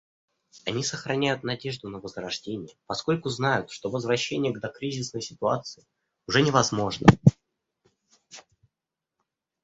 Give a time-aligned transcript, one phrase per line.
[0.65, 5.85] Они сохраняют надежду на возрождение, поскольку знают, что возвращение к докризисной ситуации
[6.27, 7.05] уже невозможно.